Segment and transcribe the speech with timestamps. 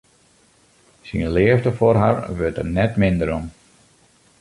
[1.07, 3.45] Syn leafde foar har wurdt der net minder om.